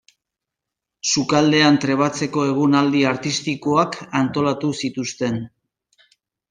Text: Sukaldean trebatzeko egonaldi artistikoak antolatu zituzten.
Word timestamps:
Sukaldean 1.13 1.77
trebatzeko 1.85 2.47
egonaldi 2.53 3.05
artistikoak 3.13 4.01
antolatu 4.23 4.77
zituzten. 4.83 5.41